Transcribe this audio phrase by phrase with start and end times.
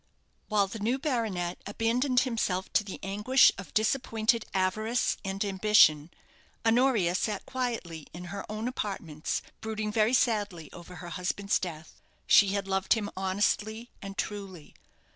[0.47, 6.09] While the new baronet abandoned himself to the anguish of disappointed avarice and ambition,
[6.65, 12.01] Honoria sat quietly in her own apartments, brooding very sadly over her husband's death.
[12.25, 14.73] She had loved him honestly and truly.